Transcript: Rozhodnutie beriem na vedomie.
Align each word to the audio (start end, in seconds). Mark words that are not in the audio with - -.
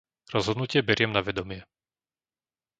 Rozhodnutie 0.33 0.83
beriem 0.83 1.11
na 1.11 1.21
vedomie. 1.21 1.63